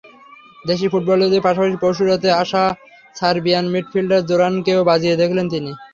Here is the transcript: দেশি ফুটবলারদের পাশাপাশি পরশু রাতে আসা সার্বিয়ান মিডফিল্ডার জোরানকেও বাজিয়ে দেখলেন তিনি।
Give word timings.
দেশি 0.65 0.85
ফুটবলারদের 0.91 1.45
পাশাপাশি 1.47 1.77
পরশু 1.83 2.03
রাতে 2.05 2.29
আসা 2.41 2.63
সার্বিয়ান 3.15 3.65
মিডফিল্ডার 3.73 4.21
জোরানকেও 4.29 4.79
বাজিয়ে 4.89 5.19
দেখলেন 5.21 5.45
তিনি। 5.53 5.71